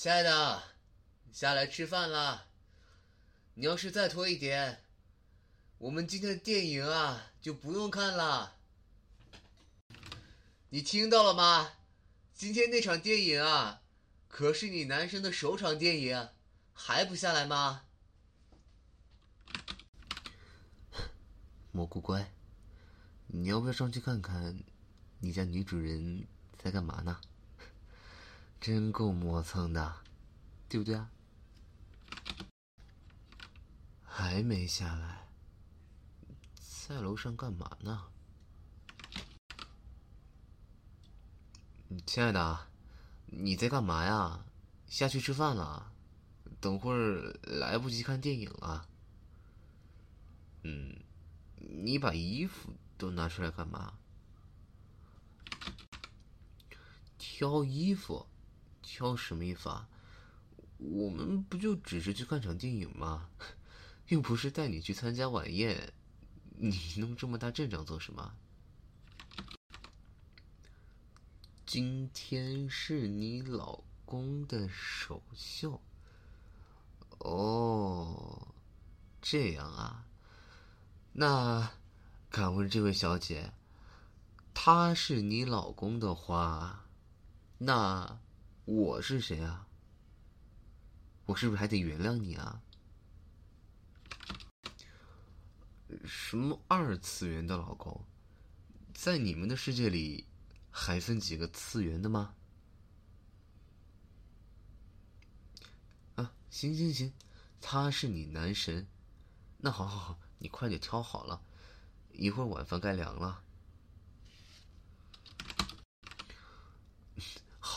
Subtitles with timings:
[0.00, 0.62] 亲爱的，
[1.30, 2.46] 下来吃饭啦！
[3.52, 4.82] 你要是再拖一点，
[5.76, 8.56] 我们今天的电影啊就不用看了。
[10.70, 11.72] 你听到了吗？
[12.32, 13.82] 今天那场电影啊，
[14.26, 16.30] 可是你男神的首场电影，
[16.72, 17.84] 还不下来吗？
[21.72, 22.32] 蘑菇乖，
[23.26, 24.58] 你要不要上去看看，
[25.18, 26.26] 你家女主人
[26.56, 27.20] 在干嘛呢？
[28.60, 30.02] 真够磨蹭的，
[30.68, 31.10] 对不对啊？
[34.04, 35.26] 还没下来，
[36.86, 38.08] 在楼上干嘛呢？
[42.04, 42.68] 亲爱的，
[43.24, 44.44] 你在干嘛呀？
[44.86, 45.90] 下去吃饭了，
[46.60, 48.86] 等会儿来不及看电影了。
[50.64, 50.94] 嗯，
[51.56, 53.94] 你把衣服都拿出来干嘛？
[57.16, 58.26] 挑衣服。
[58.92, 59.88] 挑什么衣服啊？
[60.78, 63.28] 我们不就只是去看场电影吗？
[64.08, 65.92] 又不是带你去参加晚宴，
[66.56, 68.34] 你弄这么大阵仗做什么？
[71.64, 75.80] 今天是你老公的首秀。
[77.20, 78.48] 哦，
[79.22, 80.04] 这样啊。
[81.12, 81.70] 那，
[82.28, 83.52] 敢问这位小姐，
[84.52, 86.86] 他是你老公的话，
[87.58, 88.18] 那？
[88.64, 89.66] 我是谁啊？
[91.26, 92.62] 我是不是还得原谅你啊？
[96.04, 98.04] 什么二次元的老公，
[98.94, 100.26] 在你们的世界里
[100.70, 102.34] 还分几个次元的吗？
[106.14, 107.12] 啊，行行行，
[107.60, 108.86] 他是你男神，
[109.58, 111.42] 那好好好，你快点挑好了，
[112.12, 113.42] 一会儿晚饭该凉了。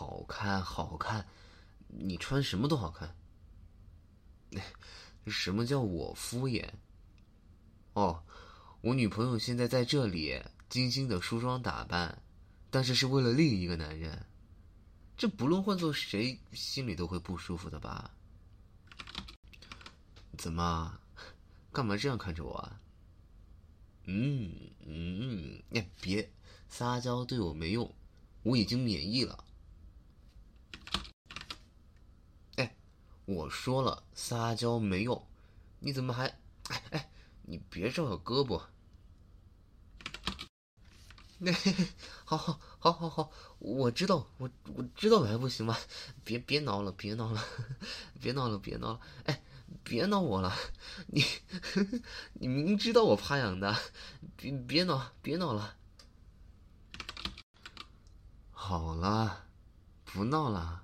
[0.00, 1.26] 好看，好看，
[1.88, 3.14] 你穿什么都好看。
[5.28, 6.66] 什么叫我敷衍？
[7.92, 8.24] 哦，
[8.80, 12.22] 我女朋友现在在这里精心的梳妆打扮，
[12.70, 14.24] 但是是为了另一个男人。
[15.18, 18.10] 这不论换做谁，心里都会不舒服的吧？
[20.38, 20.98] 怎么？
[21.72, 22.80] 干嘛这样看着我啊？
[24.04, 24.50] 嗯
[24.86, 26.32] 嗯，你别
[26.70, 27.94] 撒娇，对我没用，
[28.44, 29.44] 我已经免疫了。
[33.30, 35.24] 我说了撒娇没用，
[35.78, 36.26] 你怎么还……
[36.68, 37.10] 哎哎，
[37.42, 38.60] 你别照我胳膊。
[41.38, 41.52] 那
[42.24, 43.30] 好好好好好，
[43.60, 45.76] 我知道，我我知道了还不行吗？
[46.24, 47.40] 别别闹了，别闹 了，
[48.20, 49.00] 别闹了，别闹了！
[49.26, 49.42] 哎，
[49.84, 50.52] 别闹我了，
[51.06, 51.24] 你
[52.34, 53.76] 你明知道我怕痒的，
[54.36, 55.76] 别别闹，别闹了。
[58.50, 59.46] 好了，
[60.04, 60.82] 不闹了，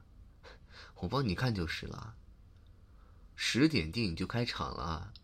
[1.00, 2.14] 我帮你看就是了。
[3.48, 5.14] 十点电影就开场了，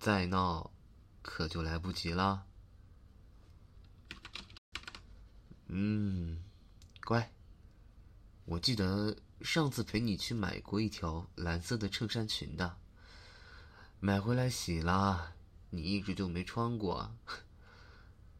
[0.00, 0.72] 再闹，
[1.20, 2.46] 可就来不及了。
[5.66, 6.42] 嗯，
[7.04, 7.30] 乖。
[8.46, 12.78] 我记得上次陪你去买过一条蓝色的衬衫裙的，
[14.00, 15.34] 买回来洗了，
[15.68, 17.14] 你一直就没穿过。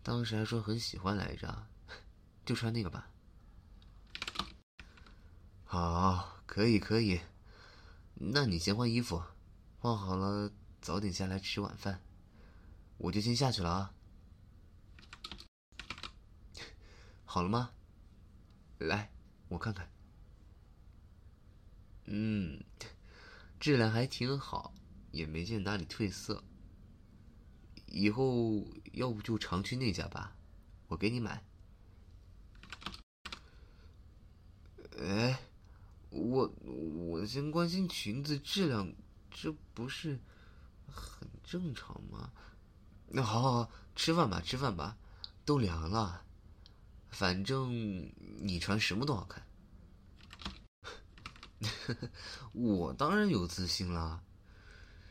[0.02, 1.66] 当时还说很喜欢来着，
[2.46, 3.10] 就穿那个吧。
[5.66, 7.20] 好，可以，可以。
[8.24, 9.20] 那你先换衣服，
[9.78, 12.00] 换好了早点下来吃晚饭，
[12.96, 13.94] 我就先下去了啊。
[17.24, 17.72] 好了吗？
[18.78, 19.10] 来，
[19.48, 19.90] 我看看。
[22.04, 22.62] 嗯，
[23.58, 24.72] 质量还挺好，
[25.10, 26.44] 也没见哪里褪色。
[27.86, 30.36] 以后要不就常去那家吧，
[30.86, 31.44] 我给你买。
[35.00, 35.40] 哎。
[36.12, 38.92] 我我先关心裙子质量，
[39.30, 40.20] 这不是
[40.86, 42.30] 很正常吗？
[43.08, 44.96] 那 好好好，吃饭吧，吃饭吧，
[45.44, 46.22] 都凉了。
[47.08, 49.42] 反正你穿什么都好看。
[52.52, 54.22] 我当然有自信啦。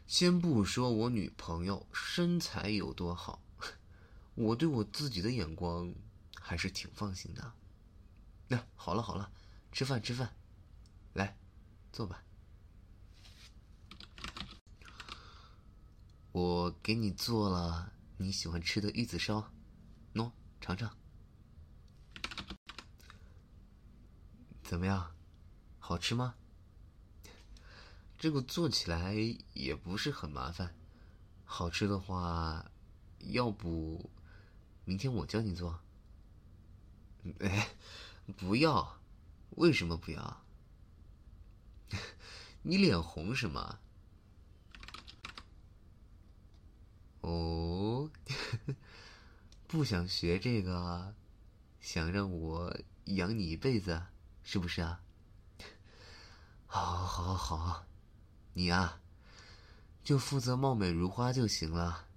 [0.06, 3.42] 先不说我女朋友身材有多好，
[4.36, 5.94] 我对我自己的眼光
[6.36, 7.54] 还是挺放心的。
[8.48, 9.32] 那 好了好了，
[9.72, 10.32] 吃饭吃饭。
[11.14, 11.38] 来，
[11.92, 12.24] 坐吧。
[16.32, 19.52] 我给你做了你喜欢吃的玉子烧，
[20.14, 20.32] 喏，
[20.62, 20.96] 尝尝。
[24.64, 25.14] 怎么样，
[25.80, 26.36] 好吃吗？
[28.18, 29.16] 这个做起来
[29.54, 30.74] 也不是很麻烦。
[31.44, 32.72] 好吃的话，
[33.20, 34.10] 要不
[34.86, 35.82] 明天我教你做？
[37.40, 37.68] 哎，
[38.38, 39.02] 不要，
[39.58, 40.46] 为什么不要？
[42.64, 43.80] 你脸红什么？
[47.22, 48.10] 哦，
[49.68, 51.14] 不想学这个，
[51.80, 54.04] 想让我养你一辈子，
[54.44, 55.02] 是不是啊？
[56.66, 57.86] 好，好，好，
[58.54, 59.02] 你啊，
[60.04, 62.08] 就负责貌美如花就行了，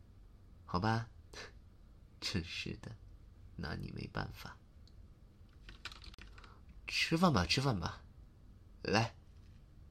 [0.64, 1.08] 好吧？
[2.20, 2.96] 真是的，
[3.56, 4.56] 拿你没办法。
[6.86, 8.02] 吃饭吧，吃饭吧，
[8.82, 9.14] 来，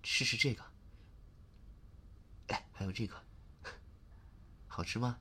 [0.04, 0.64] 试试这个。
[2.48, 3.16] 哎，还有这个。
[4.68, 5.18] 好吃吗？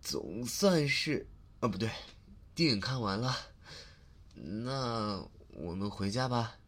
[0.00, 1.26] 总算是
[1.60, 1.90] 啊，不对，
[2.54, 3.34] 电影看完了，
[4.34, 6.58] 那我们回家吧。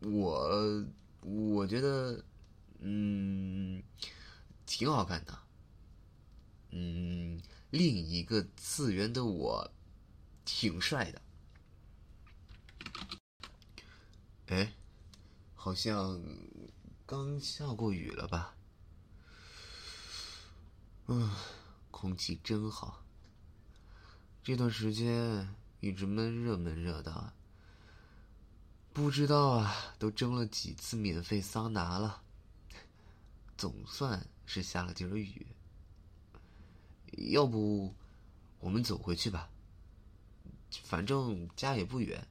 [0.00, 0.84] 我
[1.22, 2.24] 我觉得，
[2.78, 3.82] 嗯，
[4.64, 5.38] 挺好看的。
[6.70, 7.40] 嗯，
[7.70, 9.72] 另一个次元的我，
[10.44, 11.22] 挺帅的。
[14.46, 14.72] 哎，
[15.54, 16.22] 好像
[17.04, 18.54] 刚下过雨了吧？
[21.06, 21.30] 嗯，
[21.90, 23.04] 空气真好。
[24.42, 27.32] 这段时间一直闷热闷热的，
[28.92, 32.22] 不知道啊，都蒸了几次免费桑拿了。
[33.58, 35.55] 总算是下了点雨。
[37.16, 37.94] 要不
[38.60, 39.48] 我们走回去吧？
[40.84, 42.26] 反正家也不远，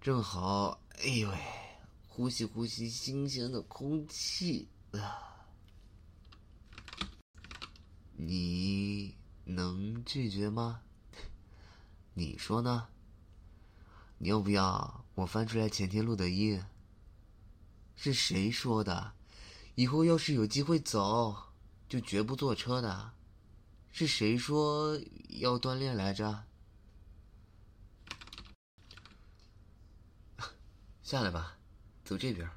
[0.00, 0.80] 正好。
[0.98, 1.38] 哎呦喂，
[2.08, 5.46] 呼吸呼吸新鲜的空气啊！
[8.16, 9.14] 你
[9.44, 10.82] 能拒绝吗？
[12.14, 12.88] 你说呢？
[14.18, 16.62] 你要不要我翻出来前天录的音？
[17.94, 19.12] 是谁说的？
[19.76, 21.52] 以后要是有机会走，
[21.88, 23.12] 就绝不坐车的？
[23.92, 24.98] 是谁说
[25.28, 26.44] 要锻炼来着？
[31.02, 31.58] 下来吧，
[32.04, 32.48] 走这边。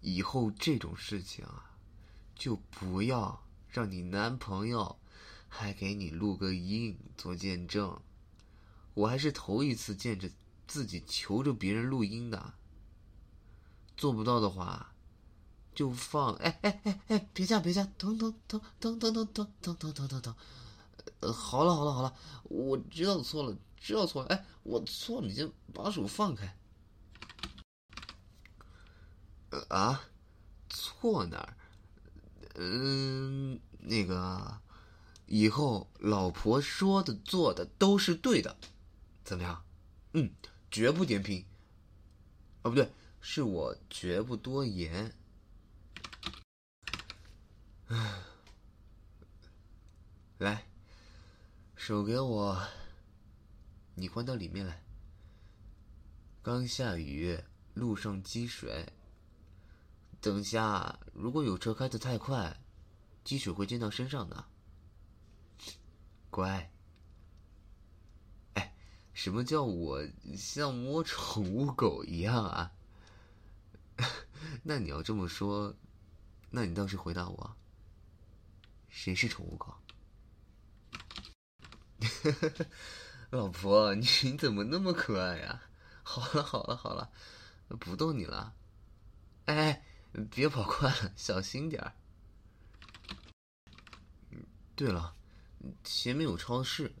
[0.00, 1.76] 以后这种事情啊，
[2.34, 4.98] 就不要让你男朋友
[5.48, 8.00] 还给你录个音做见证。
[8.94, 10.30] 我还是头一次见着
[10.66, 12.54] 自己求着别人录音的。
[13.96, 14.89] 做不到的话，
[15.74, 16.34] 就放。
[16.34, 20.34] 哎哎哎哎，别架别架，疼疼疼疼疼疼疼疼疼疼疼疼。
[21.20, 22.14] 呃，好了好了好了，
[22.44, 23.56] 我知道错了。
[23.82, 26.54] 知道错了，哎，我错了，你先把手放开。
[29.68, 30.02] 啊，
[30.68, 31.56] 错哪儿？
[32.56, 34.60] 嗯，那个，
[35.24, 38.56] 以后老婆说的做的都是对的，
[39.24, 39.64] 怎么样？
[40.12, 40.30] 嗯，
[40.70, 41.46] 绝不点评。
[42.60, 42.92] 啊，不对，
[43.22, 45.14] 是我绝不多言。
[50.38, 50.64] 来，
[51.74, 52.68] 手给我。
[53.96, 54.84] 你关到里面来。
[56.40, 57.42] 刚下雨，
[57.74, 58.92] 路上积水。
[60.20, 62.62] 等下如果有车开的太快，
[63.24, 64.44] 积水会溅到身上的。
[66.30, 66.70] 乖。
[68.54, 68.72] 哎，
[69.12, 70.06] 什么叫我
[70.36, 72.72] 像摸宠物狗一样啊？
[74.62, 75.74] 那你要这么说，
[76.50, 77.56] 那你倒是回答我，
[79.02, 79.74] 谁是宠物狗？
[83.32, 84.04] 老婆，你
[84.36, 85.62] 怎么那么可爱呀？
[86.02, 87.10] 好了好了好了，
[87.78, 88.54] 不逗你了。
[89.46, 89.82] 哎，
[90.30, 91.94] 别跑快了，小心点儿。
[94.76, 95.14] 对了，
[95.82, 96.94] 前面有超市，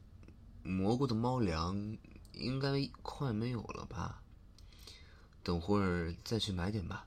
[0.62, 1.98] 蘑菇的猫粮
[2.32, 4.22] 应该快没有了吧？
[5.42, 7.06] 等会儿再去买点吧。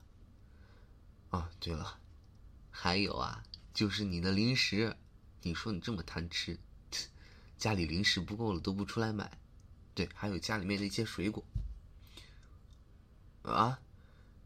[1.30, 1.98] 哦，对了，
[2.70, 3.42] 还有啊，
[3.74, 4.96] 就是你的零食，
[5.42, 6.58] 你说你这么贪吃。
[7.58, 9.38] 家里零食不够了都不出来买，
[9.94, 11.44] 对，还有家里面的一些水果。
[13.42, 13.80] 啊，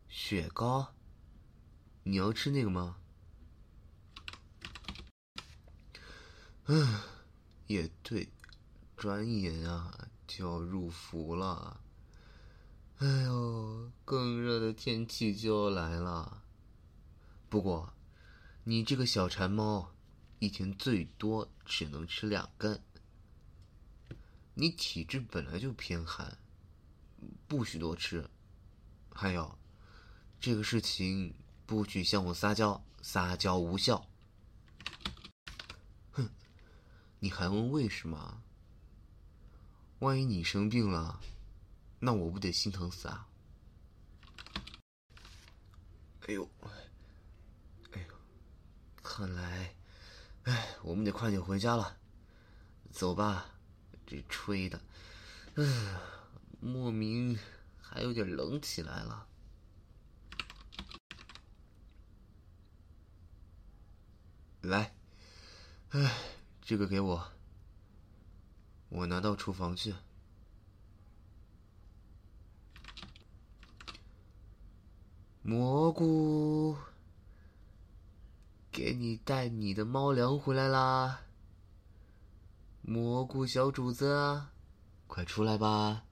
[0.08, 0.94] 雪糕，
[2.02, 2.96] 你要吃那个吗？
[6.66, 7.00] 嗯，
[7.66, 8.28] 也对，
[8.96, 11.80] 转眼啊就要入伏了。
[12.98, 16.42] 哎呦，更热的天气就要来了。
[17.48, 17.92] 不过，
[18.68, 19.94] 你这个小馋猫，
[20.40, 22.78] 一天最多只能吃两根。
[24.52, 26.36] 你体质本来就偏寒，
[27.46, 28.28] 不许多吃。
[29.10, 29.58] 还有，
[30.38, 31.34] 这个事情
[31.64, 34.06] 不许向我撒娇，撒娇无效。
[36.12, 36.28] 哼，
[37.20, 38.42] 你还问为什么？
[40.00, 41.18] 万一你生病了，
[42.00, 43.26] 那我不得心疼死啊！
[46.26, 46.46] 哎呦，
[49.10, 49.74] 看来
[50.42, 51.96] 哎我们得快点回家了。
[52.90, 53.46] 走吧，
[54.06, 54.78] 这吹的，
[55.54, 55.64] 唉，
[56.60, 57.38] 莫名
[57.80, 59.26] 还有点冷起来了。
[64.60, 64.94] 来，
[65.90, 66.14] 哎，
[66.60, 67.32] 这个给我，
[68.90, 69.94] 我拿到厨房去。
[75.42, 76.76] 蘑菇，
[78.78, 81.22] 给你带你的猫粮回来啦！
[82.80, 84.40] 蘑菇小主子，
[85.08, 86.04] 快出来吧！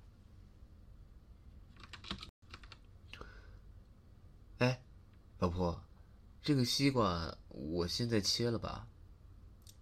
[4.58, 4.82] 哎，
[5.38, 5.80] 老婆，
[6.42, 8.88] 这个西瓜我现在切了吧？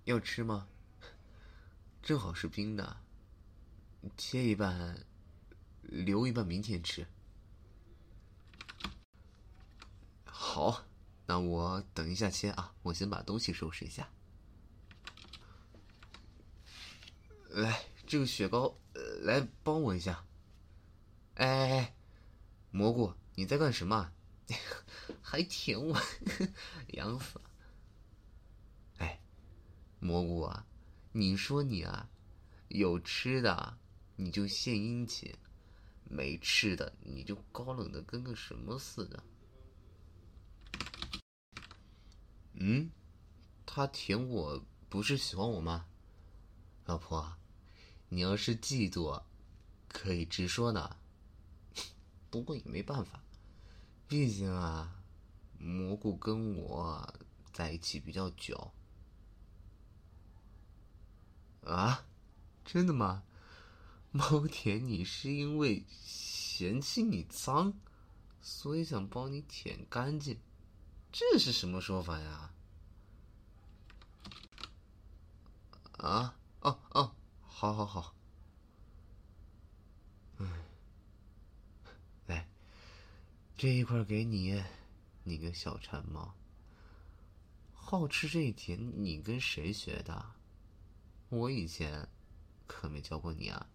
[0.05, 0.69] 要吃吗？
[2.03, 2.99] 正好是冰的，
[4.19, 5.07] 切一半，
[5.81, 7.07] 留一半明天吃。
[10.27, 10.85] 好，
[11.27, 12.75] 那我等一下切啊！
[12.83, 14.09] 我先把东西收拾一下。
[17.49, 20.25] 来，这个雪糕，呃来帮我一下。
[21.35, 21.97] 哎哎哎，
[22.71, 24.13] 蘑菇，你在干什么？
[25.23, 25.99] 还舔我，
[26.89, 27.51] 痒死了！
[28.99, 29.21] 哎，
[30.01, 30.67] 蘑菇啊，
[31.13, 32.09] 你说你啊，
[32.69, 33.79] 有吃的
[34.17, 35.35] 你就献殷勤，
[36.05, 39.23] 没吃的你就高冷的跟个什么似的。
[42.55, 42.91] 嗯，
[43.67, 45.87] 他舔我不是喜欢我吗？
[46.87, 47.37] 老婆，
[48.09, 49.23] 你要是嫉妒，
[49.89, 50.97] 可以直说呢。
[52.31, 53.23] 不过也没办法，
[54.07, 55.03] 毕竟啊，
[55.59, 57.15] 蘑菇跟我
[57.53, 58.73] 在一起比较久。
[61.65, 62.07] 啊，
[62.65, 63.25] 真的吗？
[64.13, 67.75] 猫舔你是因为嫌弃你脏，
[68.41, 70.39] 所以想帮你舔干净。
[71.17, 72.51] 这是什么说法呀？
[75.99, 78.17] 啊，哦哦，好好好。
[80.39, 80.51] 嗯，
[82.27, 82.49] 来，
[83.57, 84.61] 这一块给你，
[85.23, 86.35] 你个小馋猫。
[87.73, 90.33] 好吃这一点，你跟谁学的？
[91.29, 92.09] 我以前
[92.67, 93.69] 可没教过你啊。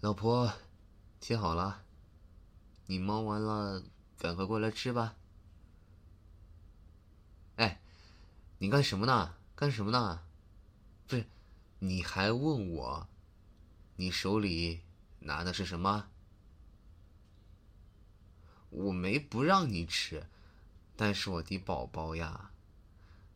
[0.00, 0.50] 老婆，
[1.20, 1.84] 切好了。
[2.86, 3.82] 你忙完了，
[4.16, 5.16] 赶快过来吃吧。
[7.56, 7.80] 哎，
[8.58, 9.34] 你干什么呢？
[9.56, 10.22] 干什么呢？
[11.06, 11.26] 不是，
[11.80, 13.08] 你还问我，
[13.96, 14.82] 你手里
[15.20, 16.08] 拿的是什么？
[18.70, 20.26] 我没不让你吃，
[20.94, 22.52] 但是我的宝宝呀，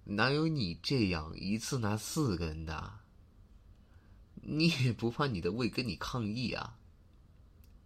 [0.04, 3.00] 哪有你这样一次拿四根的？
[4.42, 6.78] 你也不怕你的胃跟你抗议啊？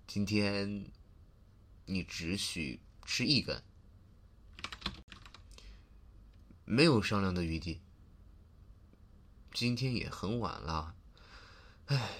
[0.06, 0.90] 今天。
[1.86, 3.62] 你只许吃一根，
[6.64, 7.80] 没有商量的余地。
[9.52, 10.94] 今天也很晚了，
[11.86, 12.18] 唉，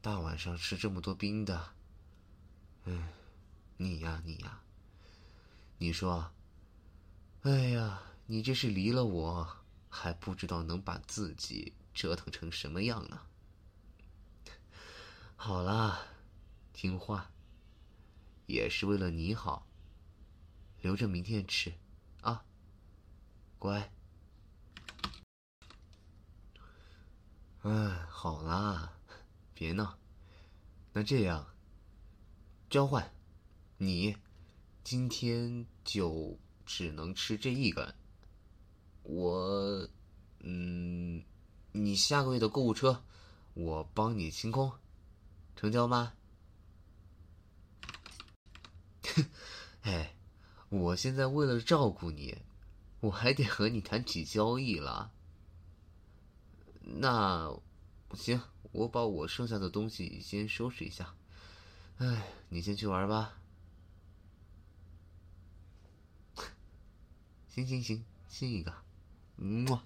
[0.00, 1.72] 大晚上吃这么多冰的，
[2.84, 3.08] 嗯，
[3.78, 4.60] 你呀你呀，
[5.78, 6.30] 你说，
[7.42, 9.56] 哎呀，你这是离了我
[9.88, 13.22] 还不知道能把自己折腾成什么样呢？
[15.34, 16.06] 好啦，
[16.72, 17.30] 听话。
[18.46, 19.66] 也是为了你好，
[20.80, 21.74] 留着明天吃，
[22.22, 22.44] 啊，
[23.58, 23.92] 乖。
[27.62, 28.92] 哎，好啦，
[29.52, 29.98] 别闹。
[30.92, 31.46] 那这样，
[32.70, 33.12] 交换，
[33.78, 34.16] 你
[34.82, 37.94] 今天就只能吃这一根。
[39.02, 39.88] 我，
[40.40, 41.22] 嗯，
[41.72, 43.04] 你下个月的购物车，
[43.54, 44.72] 我帮你清空，
[45.54, 46.15] 成交吗？
[49.86, 50.16] 哎，
[50.68, 52.38] 我现在为了照顾你，
[52.98, 55.12] 我还得和你谈起交易了。
[56.80, 57.56] 那
[58.12, 58.40] 行，
[58.72, 61.14] 我把我剩下的东西先收拾一下。
[61.98, 63.38] 哎，你先去玩吧。
[67.48, 68.74] 行 行行，亲一个，
[69.36, 69.84] 么。